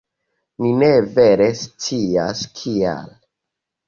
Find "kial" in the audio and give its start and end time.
2.61-3.13